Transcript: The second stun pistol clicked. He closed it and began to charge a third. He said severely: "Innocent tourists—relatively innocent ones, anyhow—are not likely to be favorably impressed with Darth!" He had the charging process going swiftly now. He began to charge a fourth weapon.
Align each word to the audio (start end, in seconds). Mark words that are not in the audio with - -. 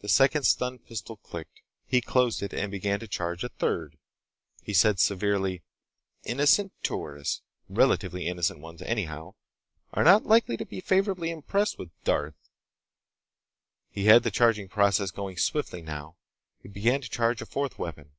The 0.00 0.10
second 0.10 0.42
stun 0.42 0.80
pistol 0.80 1.16
clicked. 1.16 1.62
He 1.86 2.02
closed 2.02 2.42
it 2.42 2.52
and 2.52 2.70
began 2.70 3.00
to 3.00 3.08
charge 3.08 3.42
a 3.42 3.48
third. 3.48 3.96
He 4.62 4.74
said 4.74 5.00
severely: 5.00 5.62
"Innocent 6.24 6.74
tourists—relatively 6.82 8.26
innocent 8.26 8.60
ones, 8.60 8.82
anyhow—are 8.82 10.04
not 10.04 10.26
likely 10.26 10.58
to 10.58 10.66
be 10.66 10.80
favorably 10.80 11.30
impressed 11.30 11.78
with 11.78 11.88
Darth!" 12.04 12.36
He 13.88 14.04
had 14.04 14.24
the 14.24 14.30
charging 14.30 14.68
process 14.68 15.10
going 15.10 15.38
swiftly 15.38 15.80
now. 15.80 16.16
He 16.58 16.68
began 16.68 17.00
to 17.00 17.08
charge 17.08 17.40
a 17.40 17.46
fourth 17.46 17.78
weapon. 17.78 18.10